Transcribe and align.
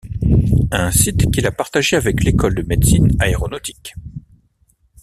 Un 0.71 0.89
site 0.89 1.29
qu'il 1.29 1.45
a 1.45 1.51
partagé 1.51 1.95
avec 1.95 2.23
l'École 2.23 2.55
de 2.55 2.63
médecine 2.63 3.11
aéronautique. 3.19 3.93